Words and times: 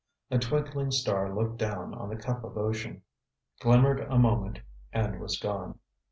A 0.31 0.39
twinkling 0.39 0.89
star 0.89 1.31
looked 1.31 1.57
down 1.57 1.93
on 1.93 2.09
the 2.09 2.15
cup 2.15 2.43
of 2.43 2.57
ocean, 2.57 3.03
glimmered 3.59 3.99
a 3.99 4.17
moment 4.17 4.61
and 4.91 5.19
was 5.19 5.37
gone. 5.37 5.77